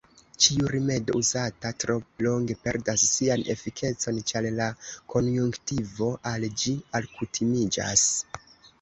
[0.43, 1.97] Ĉiu rimedo, uzata tro
[2.27, 4.73] longe, perdas sian efikecon, ĉar la
[5.15, 8.13] konjunktivo al ĝi alkutimiĝas.